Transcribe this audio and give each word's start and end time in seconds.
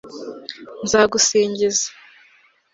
nzagusingiza 0.85 1.87